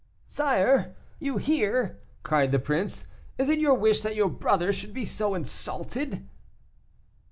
[0.25, 0.95] "Sire!
[1.19, 3.05] you hear," cried the prince,
[3.37, 6.27] "is it your wish that your brother should be insulted?"